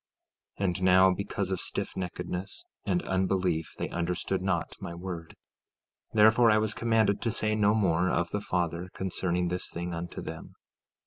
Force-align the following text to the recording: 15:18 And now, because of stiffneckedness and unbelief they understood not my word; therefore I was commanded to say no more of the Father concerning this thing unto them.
15:18 0.59 0.65
And 0.65 0.81
now, 0.81 1.11
because 1.13 1.51
of 1.51 1.59
stiffneckedness 1.59 2.65
and 2.87 3.03
unbelief 3.03 3.75
they 3.77 3.87
understood 3.89 4.41
not 4.41 4.75
my 4.81 4.95
word; 4.95 5.35
therefore 6.11 6.51
I 6.51 6.57
was 6.57 6.73
commanded 6.73 7.21
to 7.21 7.29
say 7.29 7.53
no 7.53 7.75
more 7.75 8.09
of 8.09 8.31
the 8.31 8.41
Father 8.41 8.89
concerning 8.95 9.49
this 9.49 9.69
thing 9.69 9.93
unto 9.93 10.19
them. 10.23 10.55